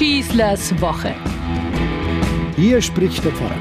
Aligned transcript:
Schießlers 0.00 0.80
Woche. 0.80 1.14
Hier 2.56 2.80
spricht 2.80 3.22
der 3.22 3.32
Pfarrer. 3.32 3.54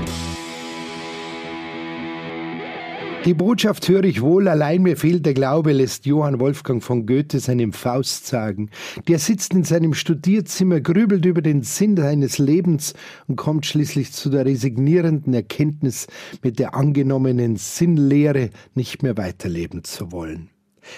Die 3.25 3.33
Botschaft 3.33 3.89
höre 3.89 4.05
ich 4.05 4.21
wohl, 4.21 4.47
allein 4.47 4.83
mir 4.83 4.95
fehlt 4.95 5.25
der 5.25 5.33
Glaube, 5.33 5.73
lässt 5.73 6.05
Johann 6.05 6.39
Wolfgang 6.39 6.81
von 6.81 7.05
Goethe 7.05 7.41
seinem 7.41 7.73
Faust 7.73 8.27
sagen. 8.27 8.69
Der 9.09 9.19
sitzt 9.19 9.53
in 9.53 9.65
seinem 9.65 9.93
Studierzimmer, 9.93 10.79
grübelt 10.79 11.25
über 11.25 11.41
den 11.41 11.63
Sinn 11.63 11.97
seines 11.97 12.37
Lebens 12.37 12.93
und 13.27 13.35
kommt 13.35 13.65
schließlich 13.65 14.13
zu 14.13 14.29
der 14.29 14.45
resignierenden 14.45 15.33
Erkenntnis, 15.33 16.07
mit 16.41 16.57
der 16.57 16.73
angenommenen 16.73 17.57
Sinnlehre 17.57 18.51
nicht 18.75 19.03
mehr 19.03 19.17
weiterleben 19.17 19.83
zu 19.83 20.13
wollen. 20.13 20.49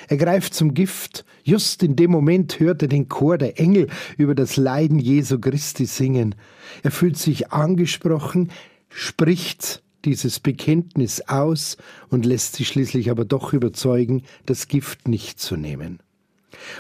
Er 0.07 0.17
greift 0.17 0.53
zum 0.53 0.73
Gift. 0.73 1.25
Just 1.43 1.83
in 1.83 1.95
dem 1.95 2.11
Moment 2.11 2.59
hört 2.59 2.81
er 2.81 2.87
den 2.87 3.09
Chor 3.09 3.37
der 3.37 3.59
Engel 3.59 3.87
über 4.17 4.35
das 4.35 4.57
Leiden 4.57 4.99
Jesu 4.99 5.39
Christi 5.39 5.85
singen. 5.85 6.35
Er 6.83 6.91
fühlt 6.91 7.17
sich 7.17 7.52
angesprochen, 7.52 8.52
spricht 8.89 9.83
dieses 10.05 10.39
Bekenntnis 10.39 11.21
aus 11.27 11.77
und 12.09 12.25
lässt 12.25 12.55
sich 12.55 12.67
schließlich 12.67 13.11
aber 13.11 13.25
doch 13.25 13.53
überzeugen, 13.53 14.23
das 14.45 14.67
Gift 14.67 15.07
nicht 15.07 15.39
zu 15.39 15.55
nehmen. 15.57 15.99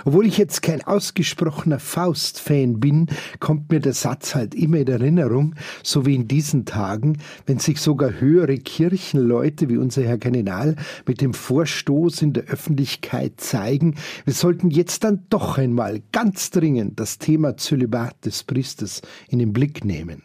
Obwohl 0.05 0.25
ich 0.25 0.37
jetzt 0.37 0.61
kein 0.61 0.83
ausgesprochener 0.83 1.79
Faust-Fan 1.79 2.79
bin, 2.79 3.07
kommt 3.39 3.71
mir 3.71 3.79
der 3.79 3.93
Satz 3.93 4.35
halt 4.35 4.55
immer 4.55 4.77
in 4.77 4.87
Erinnerung, 4.87 5.55
so 5.83 6.05
wie 6.05 6.15
in 6.15 6.27
diesen 6.27 6.65
Tagen, 6.65 7.17
wenn 7.45 7.59
sich 7.59 7.79
sogar 7.79 8.19
höhere 8.19 8.57
Kirchenleute 8.57 9.69
wie 9.69 9.77
unser 9.77 10.03
Herr 10.03 10.17
Kardinal 10.17 10.75
mit 11.05 11.21
dem 11.21 11.33
Vorstoß 11.33 12.21
in 12.21 12.33
der 12.33 12.45
Öffentlichkeit 12.45 13.39
zeigen, 13.41 13.95
wir 14.25 14.33
sollten 14.33 14.69
jetzt 14.69 15.03
dann 15.03 15.25
doch 15.29 15.57
einmal 15.57 16.01
ganz 16.11 16.49
dringend 16.51 16.99
das 16.99 17.17
Thema 17.17 17.57
Zölibat 17.57 18.25
des 18.25 18.43
Priesters 18.43 19.01
in 19.29 19.39
den 19.39 19.53
Blick 19.53 19.85
nehmen. 19.85 20.23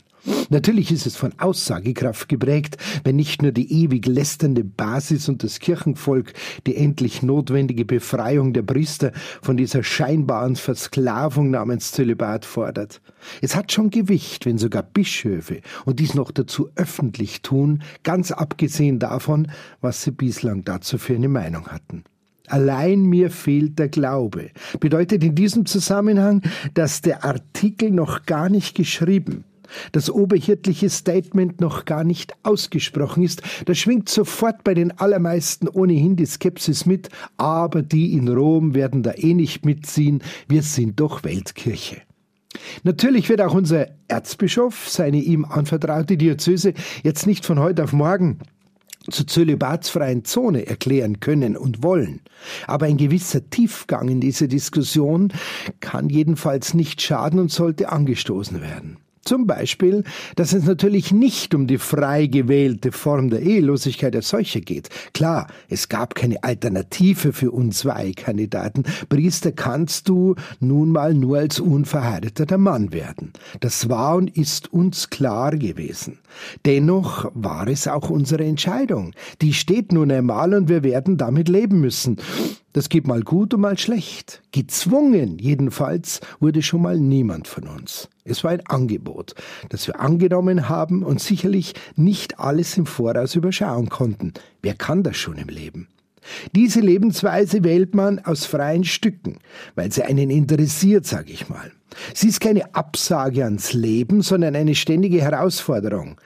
Natürlich 0.49 0.93
ist 0.93 1.07
es 1.07 1.17
von 1.17 1.33
Aussagekraft 1.39 2.29
geprägt, 2.29 2.77
wenn 3.05 3.17
nicht 3.17 3.43
nur 3.43 3.53
die 3.53 3.85
ewig 3.85 4.07
lästernde 4.07 4.65
Basis 4.65 5.29
und 5.29 5.43
das 5.43 5.59
Kirchenvolk 5.59 6.33
die 6.67 6.77
endlich 6.77 7.23
notwendige 7.23 7.85
Befreiung 7.85 8.53
der 8.53 8.63
Priester 8.63 9.13
von 9.43 9.57
dieser 9.57 9.83
scheinbaren 9.83 10.57
Versklavung 10.57 11.51
namens 11.51 11.93
Zölibat 11.93 12.45
fordert. 12.45 13.01
Es 13.41 13.57
hat 13.57 13.73
schon 13.73 13.91
Gewicht, 13.91 14.47
wenn 14.47 14.59
sogar 14.59 14.83
Bischöfe 14.83 15.61
und 15.85 16.01
dies 16.01 16.15
noch 16.15 16.31
dazu 16.31 16.69
öffentlich 16.77 17.43
tun, 17.43 17.83
ganz 18.03 18.31
abgesehen 18.31 18.99
davon, 18.99 19.49
was 19.81 20.03
sie 20.03 20.13
bislang 20.13 20.65
dazu 20.65 20.99
für 20.99 21.15
eine 21.15 21.29
Meinung 21.29 21.69
hatten. 21.69 22.05
Allein 22.49 23.03
mir 23.03 23.31
fehlt 23.31 23.79
der 23.79 23.89
Glaube 23.89 24.51
bedeutet 24.79 25.25
in 25.25 25.35
diesem 25.35 25.67
Zusammenhang, 25.67 26.43
dass 26.75 27.01
der 27.01 27.25
Artikel 27.25 27.91
noch 27.91 28.25
gar 28.25 28.49
nicht 28.49 28.77
geschrieben, 28.77 29.45
das 29.93 30.11
oberhirtliche 30.11 30.91
Statement 30.91 31.61
noch 31.61 31.85
gar 31.85 32.05
nicht 32.05 32.35
ausgesprochen 32.43 33.23
ist, 33.23 33.43
da 33.65 33.75
schwingt 33.75 34.09
sofort 34.09 34.65
bei 34.65 34.75
den 34.75 34.99
allermeisten 34.99 35.69
ohnehin 35.69 36.17
die 36.17 36.27
Skepsis 36.27 36.87
mit, 36.87 37.09
aber 37.37 37.83
die 37.83 38.15
in 38.15 38.29
Rom 38.29 38.75
werden 38.75 39.03
da 39.03 39.13
eh 39.17 39.35
nicht 39.35 39.65
mitziehen, 39.65 40.23
wir 40.49 40.63
sind 40.63 41.01
doch 41.01 41.25
Weltkirche. 41.25 42.03
Natürlich 42.83 43.29
wird 43.29 43.41
auch 43.43 43.55
unser 43.55 43.89
Erzbischof 44.09 44.89
seine 44.89 45.19
ihm 45.19 45.45
anvertraute 45.45 46.17
Diözese 46.17 46.73
jetzt 47.03 47.27
nicht 47.27 47.45
von 47.45 47.59
heute 47.59 47.85
auf 47.85 47.93
morgen 47.93 48.39
zur 49.11 49.27
zölibatsfreien 49.27 50.25
Zone 50.25 50.67
erklären 50.67 51.21
können 51.21 51.57
und 51.57 51.83
wollen. 51.83 52.21
Aber 52.67 52.87
ein 52.87 52.97
gewisser 52.97 53.49
Tiefgang 53.51 54.09
in 54.09 54.21
dieser 54.21 54.49
Diskussion 54.49 55.33
kann 55.81 56.09
jedenfalls 56.09 56.75
nicht 56.75 57.01
schaden 57.01 57.39
und 57.39 57.51
sollte 57.51 57.91
angestoßen 57.91 58.61
werden. 58.61 58.99
Zum 59.27 59.47
Beispiel, 59.47 60.05
dass 60.37 60.53
es 60.53 60.65
natürlich 60.65 61.13
nicht 61.13 61.55
um 61.55 61.67
die 61.67 61.79
frei 61.79 62.27
gewählte 62.27 62.93
Form 62.93 63.29
der 63.29 63.43
Ehelosigkeit 63.43 64.15
als 64.15 64.29
solche 64.29 64.61
geht. 64.61 64.89
Klar, 65.15 65.49
es 65.69 65.89
gab 65.89 66.15
keine 66.15 66.43
Alternative 66.45 67.33
für 67.33 67.51
uns 67.51 67.77
zwei 67.79 68.13
Kandidaten. 68.13 68.85
Priester 69.09 69.53
kannst 69.53 70.09
du 70.09 70.35
nun 70.61 70.91
mal 70.91 71.15
nur 71.15 71.39
als 71.39 71.61
unverheirateter 71.61 72.59
Mann 72.59 72.93
werden. 72.93 73.33
Das 73.61 73.89
war 73.89 74.17
und 74.17 74.37
ist 74.37 74.73
uns 74.73 75.11
klar 75.11 75.57
gewesen. 75.57 76.19
Dennoch 76.65 77.31
war 77.35 77.69
es 77.69 77.87
auch 77.87 78.11
unsere 78.11 78.45
Entscheidung. 78.45 79.13
Die 79.43 79.53
steht 79.53 79.93
nun 79.93 80.11
einmal 80.11 80.55
und 80.55 80.69
wir 80.69 80.83
werden 80.83 81.17
damit 81.17 81.49
leben 81.49 81.81
müssen. 81.81 82.17
Das 82.77 82.91
geht 82.91 83.07
mal 83.07 83.23
gut 83.23 83.55
und 83.55 83.63
mal 83.63 83.79
schlecht. 83.79 84.43
Gezwungen, 84.53 85.39
jedenfalls, 85.39 86.21
wurde 86.41 86.61
schon 86.61 86.83
mal 86.83 86.99
niemand 86.99 87.49
von 87.49 87.69
uns. 87.69 88.11
Es 88.23 88.45
war 88.45 88.51
ein 88.51 88.67
Angebot, 88.67 89.35
das 89.71 89.87
wir 89.87 89.99
angenommen 89.99 90.69
haben 90.69 91.03
und 91.03 91.19
sicherlich 91.19 91.73
nicht 91.95 92.39
alles 92.39 92.77
im 92.77 92.85
Voraus 92.85 93.35
überschauen 93.35 93.89
konnten. 93.89 94.35
Wer 94.61 94.75
kann 94.75 95.03
das 95.03 95.17
schon 95.17 95.39
im 95.39 95.49
Leben? 95.49 95.89
Diese 96.55 96.81
Lebensweise 96.81 97.65
wählt 97.65 97.95
man 97.95 98.19
aus 98.19 98.45
freien 98.45 98.85
Stücken, 98.85 99.39
weil 99.75 99.91
sie 99.91 100.03
einen 100.03 100.29
interessiert, 100.29 101.07
sage 101.07 101.33
ich 101.33 101.49
mal. 101.49 101.73
Sie 102.13 102.29
ist 102.29 102.41
keine 102.41 102.75
Absage 102.75 103.45
ans 103.45 103.73
Leben, 103.73 104.21
sondern 104.21 104.55
eine 104.55 104.75
ständige 104.75 105.23
Herausforderung. 105.23 106.21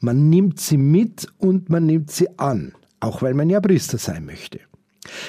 Man 0.00 0.28
nimmt 0.28 0.60
sie 0.60 0.76
mit 0.76 1.28
und 1.38 1.70
man 1.70 1.86
nimmt 1.86 2.10
sie 2.10 2.38
an, 2.38 2.74
auch 3.00 3.22
weil 3.22 3.32
man 3.32 3.48
ja 3.48 3.62
Priester 3.62 3.96
sein 3.96 4.26
möchte. 4.26 4.60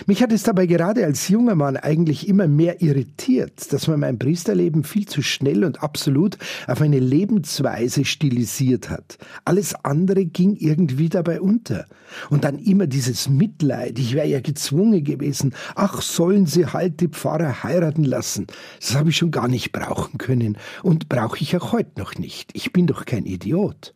Mich 0.06 0.22
hat 0.22 0.32
es 0.32 0.44
dabei 0.44 0.66
gerade 0.66 1.06
als 1.06 1.28
junger 1.28 1.56
Mann 1.56 1.78
eigentlich 1.78 2.28
immer 2.28 2.48
mehr 2.48 2.82
irritiert, 2.82 3.72
dass 3.74 3.88
man 3.88 4.00
mein 4.00 4.20
Priesterleben 4.20 4.84
viel 4.84 5.08
zu 5.08 5.22
schnell 5.22 5.64
und 5.64 5.84
absolut 5.84 6.38
auf 6.68 6.82
eine 6.82 7.00
Lebensweise 7.00 8.06
stilisiert 8.06 8.90
hat. 8.90 9.18
Alles 9.44 9.76
andere 9.84 10.26
ging 10.26 10.56
irgendwie 10.56 11.10
dabei 11.10 11.42
unter. 11.42 11.86
Und 12.30 12.44
dann 12.44 12.60
immer 12.60 12.88
dieses 12.88 13.30
Mitleid, 13.30 14.00
ich 14.00 14.14
wäre 14.14 14.28
ja 14.28 14.40
gezwungen 14.40 15.04
gewesen, 15.04 15.54
ach 15.76 16.02
sollen 16.02 16.46
sie 16.46 16.68
halt 16.68 17.02
die 17.02 17.08
Pfarrer 17.08 17.64
heiraten 17.64 18.04
lassen. 18.04 18.48
Das 18.80 18.96
habe 18.96 19.10
ich 19.10 19.18
schon 19.18 19.32
gar 19.32 19.48
nicht 19.48 19.72
brauchen 19.72 20.18
können 20.18 20.58
und 20.84 21.10
brauche 21.10 21.40
ich 21.40 21.56
auch 21.58 21.72
heute 21.72 22.00
noch 22.00 22.16
nicht. 22.16 22.52
Ich 22.54 22.72
bin 22.72 22.88
doch 22.88 23.06
kein 23.06 23.26
Idiot. 23.26 23.94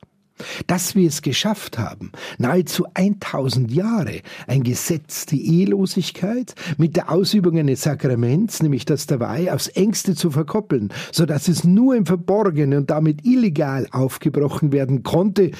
Dass 0.67 0.95
wir 0.95 1.07
es 1.07 1.21
geschafft 1.21 1.77
haben, 1.77 2.11
nahezu 2.37 2.85
1000 2.93 3.71
Jahre 3.71 4.21
ein 4.47 4.63
Gesetz, 4.63 5.25
die 5.25 5.59
Ehelosigkeit, 5.59 6.55
mit 6.77 6.95
der 6.95 7.11
Ausübung 7.11 7.57
eines 7.57 7.81
Sakraments, 7.83 8.61
nämlich 8.61 8.85
das 8.85 9.07
Weihe, 9.09 9.53
aufs 9.53 9.67
engste 9.67 10.15
zu 10.15 10.31
verkoppeln, 10.31 10.89
so 11.11 11.25
dass 11.25 11.47
es 11.47 11.63
nur 11.63 11.95
im 11.95 12.05
Verborgenen 12.05 12.79
und 12.79 12.89
damit 12.89 13.25
illegal 13.25 13.87
aufgebrochen 13.91 14.71
werden 14.71 15.03
konnte 15.03 15.51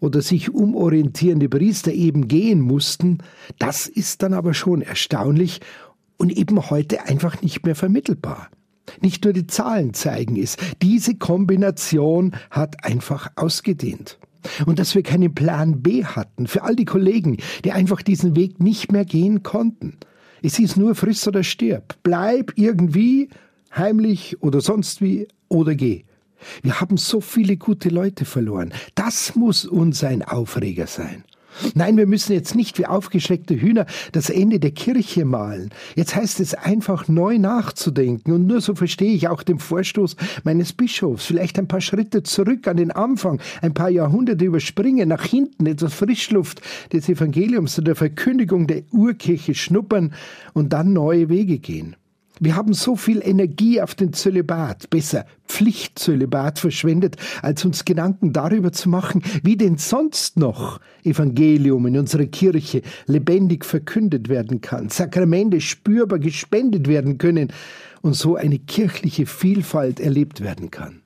oder 0.00 0.20
sich 0.20 0.52
umorientierende 0.52 1.48
Priester 1.48 1.92
eben 1.92 2.28
gehen 2.28 2.60
mussten, 2.60 3.18
das 3.58 3.86
ist 3.86 4.22
dann 4.22 4.34
aber 4.34 4.52
schon 4.52 4.82
erstaunlich 4.82 5.60
und 6.16 6.30
eben 6.30 6.70
heute 6.70 7.06
einfach 7.06 7.40
nicht 7.42 7.64
mehr 7.64 7.76
vermittelbar. 7.76 8.48
Nicht 9.00 9.24
nur 9.24 9.32
die 9.32 9.46
Zahlen 9.46 9.94
zeigen 9.94 10.36
es, 10.36 10.56
diese 10.80 11.14
Kombination 11.14 12.32
hat 12.50 12.84
einfach 12.84 13.30
ausgedehnt. 13.36 14.18
Und 14.66 14.78
dass 14.78 14.94
wir 14.94 15.02
keinen 15.02 15.34
Plan 15.34 15.82
B 15.82 16.04
hatten 16.04 16.46
für 16.46 16.62
all 16.62 16.74
die 16.74 16.84
Kollegen, 16.84 17.38
die 17.64 17.72
einfach 17.72 18.02
diesen 18.02 18.34
Weg 18.36 18.60
nicht 18.60 18.90
mehr 18.90 19.04
gehen 19.04 19.42
konnten. 19.42 19.98
Es 20.42 20.56
hieß 20.56 20.76
nur 20.76 20.94
friss 20.94 21.26
oder 21.28 21.44
stirb. 21.44 21.96
Bleib 22.02 22.52
irgendwie, 22.56 23.28
heimlich 23.74 24.42
oder 24.42 24.60
sonst 24.60 25.00
wie, 25.00 25.28
oder 25.48 25.74
geh. 25.74 26.02
Wir 26.62 26.80
haben 26.80 26.96
so 26.96 27.20
viele 27.20 27.56
gute 27.56 27.88
Leute 27.88 28.24
verloren. 28.24 28.72
Das 28.96 29.36
muss 29.36 29.64
uns 29.64 30.02
ein 30.02 30.22
Aufreger 30.22 30.88
sein. 30.88 31.24
Nein, 31.74 31.96
wir 31.96 32.06
müssen 32.06 32.32
jetzt 32.32 32.54
nicht 32.54 32.78
wie 32.78 32.86
aufgeschreckte 32.86 33.54
Hühner 33.54 33.86
das 34.12 34.30
Ende 34.30 34.58
der 34.60 34.70
Kirche 34.70 35.24
malen. 35.24 35.70
Jetzt 35.96 36.14
heißt 36.14 36.40
es 36.40 36.54
einfach 36.54 37.08
neu 37.08 37.38
nachzudenken 37.38 38.32
und 38.32 38.46
nur 38.46 38.60
so 38.60 38.74
verstehe 38.74 39.12
ich 39.14 39.28
auch 39.28 39.42
den 39.42 39.58
Vorstoß 39.58 40.16
meines 40.44 40.72
Bischofs. 40.72 41.26
Vielleicht 41.26 41.58
ein 41.58 41.68
paar 41.68 41.80
Schritte 41.80 42.22
zurück 42.22 42.66
an 42.68 42.76
den 42.76 42.90
Anfang, 42.90 43.40
ein 43.60 43.74
paar 43.74 43.90
Jahrhunderte 43.90 44.44
überspringen, 44.44 45.08
nach 45.08 45.24
hinten 45.24 45.66
etwas 45.66 45.94
Frischluft 45.94 46.60
des 46.92 47.08
Evangeliums 47.08 47.78
und 47.78 47.86
der 47.86 47.96
Verkündigung 47.96 48.66
der 48.66 48.82
Urkirche 48.90 49.54
schnuppern 49.54 50.14
und 50.52 50.72
dann 50.72 50.92
neue 50.92 51.28
Wege 51.28 51.58
gehen. 51.58 51.96
Wir 52.44 52.56
haben 52.56 52.74
so 52.74 52.96
viel 52.96 53.22
Energie 53.24 53.80
auf 53.80 53.94
den 53.94 54.12
Zölibat, 54.12 54.90
besser 54.90 55.26
Pflichtzölibat 55.46 56.58
verschwendet, 56.58 57.14
als 57.40 57.64
uns 57.64 57.84
Gedanken 57.84 58.32
darüber 58.32 58.72
zu 58.72 58.88
machen, 58.88 59.22
wie 59.44 59.56
denn 59.56 59.76
sonst 59.76 60.36
noch 60.36 60.80
Evangelium 61.04 61.86
in 61.86 61.96
unserer 61.96 62.24
Kirche 62.24 62.82
lebendig 63.06 63.64
verkündet 63.64 64.28
werden 64.28 64.60
kann, 64.60 64.88
Sakramente 64.88 65.60
spürbar 65.60 66.18
gespendet 66.18 66.88
werden 66.88 67.16
können 67.16 67.52
und 68.00 68.14
so 68.14 68.34
eine 68.34 68.58
kirchliche 68.58 69.26
Vielfalt 69.26 70.00
erlebt 70.00 70.40
werden 70.40 70.72
kann. 70.72 71.02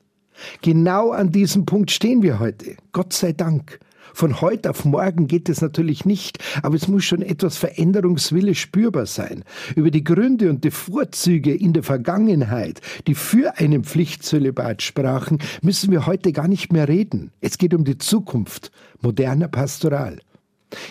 Genau 0.63 1.11
an 1.11 1.31
diesem 1.31 1.67
Punkt 1.67 1.91
stehen 1.91 2.23
wir 2.23 2.39
heute. 2.39 2.77
Gott 2.93 3.13
sei 3.13 3.33
Dank. 3.33 3.79
Von 4.17 4.41
heute 4.41 4.71
auf 4.71 4.83
morgen 4.83 5.27
geht 5.27 5.47
es 5.47 5.61
natürlich 5.61 6.03
nicht, 6.03 6.39
aber 6.63 6.73
es 6.73 6.87
muss 6.87 7.05
schon 7.05 7.21
etwas 7.21 7.55
Veränderungswille 7.55 8.55
spürbar 8.55 9.05
sein. 9.05 9.43
Über 9.75 9.91
die 9.91 10.03
Gründe 10.03 10.49
und 10.49 10.63
die 10.63 10.71
Vorzüge 10.71 11.53
in 11.53 11.71
der 11.73 11.83
Vergangenheit, 11.83 12.81
die 13.05 13.13
für 13.13 13.59
einen 13.59 13.83
Pflichtzölibat 13.83 14.81
sprachen, 14.81 15.37
müssen 15.61 15.91
wir 15.91 16.07
heute 16.07 16.33
gar 16.33 16.47
nicht 16.47 16.73
mehr 16.73 16.87
reden. 16.87 17.29
Es 17.41 17.59
geht 17.59 17.75
um 17.75 17.85
die 17.85 17.99
Zukunft 17.99 18.71
moderner 19.03 19.49
Pastoral. 19.49 20.17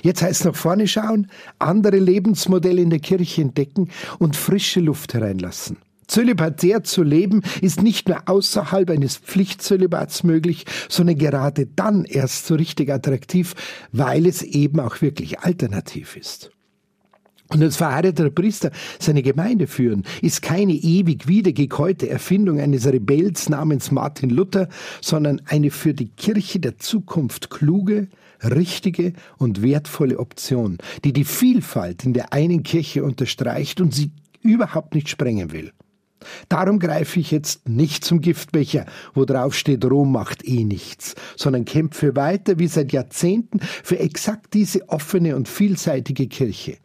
Jetzt 0.05 0.23
heißt 0.23 0.45
nach 0.45 0.55
vorne 0.55 0.87
schauen, 0.87 1.27
andere 1.59 1.99
Lebensmodelle 1.99 2.81
in 2.81 2.91
der 2.91 3.01
Kirche 3.01 3.43
entdecken 3.43 3.91
und 4.21 4.37
frische 4.37 4.79
Luft 4.79 5.15
hereinlassen. 5.15 5.79
Zölibatär 6.07 6.85
zu 6.85 7.03
leben 7.03 7.43
ist 7.61 7.83
nicht 7.83 8.09
nur 8.09 8.23
außerhalb 8.27 8.91
eines 8.91 9.17
Pflichtzölibats 9.17 10.23
möglich, 10.23 10.65
sondern 10.89 11.19
gerade 11.19 11.67
dann 11.67 12.05
erst 12.05 12.47
so 12.47 12.55
richtig 12.55 12.93
attraktiv, 12.93 13.55
weil 13.93 14.27
es 14.27 14.43
eben 14.43 14.81
auch 14.81 15.03
wirklich 15.03 15.41
alternativ 15.41 16.17
ist. 16.17 16.51
Und 17.49 17.63
als 17.63 17.77
verheirateter 17.77 18.31
Priester 18.31 18.71
seine 18.99 19.23
Gemeinde 19.23 19.69
führen, 19.69 20.03
ist 20.21 20.43
keine 20.43 20.73
ewig 20.73 21.29
wiedergekäute 21.29 22.09
Erfindung 22.09 22.59
eines 22.59 22.87
Rebells 22.87 23.49
namens 23.49 23.93
Martin 23.93 24.31
Luther, 24.31 24.69
sondern 25.01 25.41
eine 25.47 25.71
für 25.71 25.95
die 25.95 26.09
Kirche 26.09 26.59
der 26.59 26.79
Zukunft 26.79 27.51
kluge, 27.51 28.09
richtige 28.43 29.13
und 29.39 29.63
wertvolle 29.63 30.19
Option, 30.19 30.79
die 31.05 31.13
die 31.13 31.25
Vielfalt 31.25 32.05
in 32.05 32.15
der 32.15 32.33
einen 32.33 32.65
Kirche 32.65 33.05
unterstreicht 33.05 33.81
und 33.81 33.95
sie 33.95 34.11
überhaupt 34.43 34.95
nicht 34.95 35.09
sprengen 35.09 35.53
will. 35.53 35.73
Darum 36.49 36.79
greife 36.79 37.21
ich 37.21 37.31
jetzt 37.31 37.69
nicht 37.69 38.05
zum 38.05 38.21
Giftbecher, 38.21 38.87
wo 39.15 39.25
drauf 39.25 39.55
steht, 39.55 39.85
Rom 39.85 40.13
macht 40.13 40.47
eh 40.47 40.65
nichts, 40.65 41.15
sondern 41.37 41.65
kämpfe 41.65 42.17
weiter 42.17 42.59
wie 42.59 42.69
seit 42.69 42.93
Jahrzehnten 42.93 43.61
für 43.61 43.99
exakt 43.99 44.55
diese 44.55 44.89
offene 44.89 45.37
und 45.37 45.49
vielseitige 45.49 46.27
Kirche. 46.27 46.79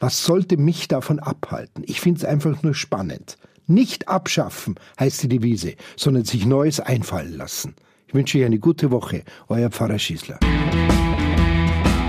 Was 0.00 0.24
sollte 0.24 0.56
mich 0.56 0.88
davon 0.88 1.18
abhalten? 1.18 1.84
Ich 1.86 2.00
finde 2.00 2.18
es 2.18 2.24
einfach 2.24 2.62
nur 2.62 2.74
spannend. 2.74 3.38
Nicht 3.66 4.08
abschaffen 4.08 4.76
heißt 4.98 5.22
die 5.24 5.28
Devise, 5.28 5.74
sondern 5.96 6.24
sich 6.24 6.46
Neues 6.46 6.80
einfallen 6.80 7.36
lassen. 7.36 7.74
Ich 8.06 8.14
wünsche 8.14 8.38
euch 8.38 8.46
eine 8.46 8.58
gute 8.58 8.90
Woche. 8.90 9.22
Euer 9.48 9.70
Pfarrer 9.70 9.98
Schießler. 9.98 10.38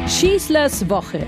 Schießlers 0.07 0.89
Woche. 0.89 1.27